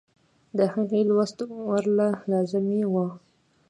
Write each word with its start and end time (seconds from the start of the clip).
د 0.57 0.59
هغې 0.73 1.01
لوست 1.09 1.37
ورله 1.69 2.07
لازمي 2.31 2.81
وۀ- 2.93 3.05